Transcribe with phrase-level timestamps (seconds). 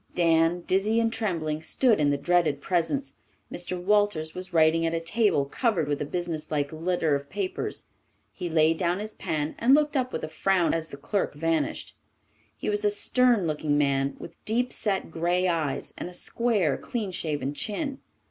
[0.15, 3.13] Dan, dizzy and trembling, stood in the dreaded presence.
[3.51, 3.79] Mr.
[3.79, 7.85] Walters was writing at a table covered with a businesslike litter of papers.
[8.33, 11.95] He laid down his pen and looked up with a frown as the clerk vanished.
[12.57, 17.11] He was a stern looking man with deep set grey eyes and a square, clean
[17.11, 17.99] shaven chin.